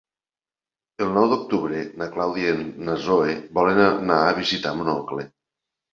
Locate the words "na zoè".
2.89-3.35